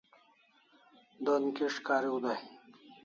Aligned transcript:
Don 1.25 1.43
kish 1.55 1.79
kariu 1.87 2.17
day 2.25 2.41